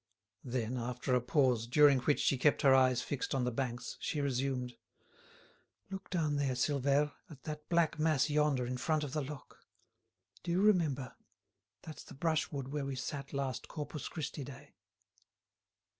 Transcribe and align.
Then, 0.43 0.77
after 0.77 1.13
a 1.13 1.21
pause, 1.21 1.67
during 1.67 1.99
which 1.99 2.19
she 2.19 2.35
kept 2.35 2.63
her 2.63 2.73
eyes 2.73 3.03
fixed 3.03 3.35
on 3.35 3.43
the 3.43 3.51
banks, 3.51 3.97
she 3.99 4.19
resumed: 4.19 4.75
"Look 5.91 6.09
down 6.09 6.37
there, 6.37 6.55
Silvère, 6.55 7.11
at 7.29 7.43
that 7.43 7.69
black 7.69 7.99
mass 7.99 8.27
yonder 8.27 8.65
in 8.65 8.77
front 8.77 9.03
of 9.03 9.13
the 9.13 9.21
lock. 9.21 9.59
Do 10.41 10.49
you 10.49 10.59
remember? 10.63 11.13
That's 11.83 12.03
the 12.03 12.15
brushwood 12.15 12.69
where 12.69 12.83
we 12.87 12.95
sat 12.95 13.31
last 13.31 13.67
Corpus 13.67 14.07
Christi 14.09 14.43
Day." 14.43 14.73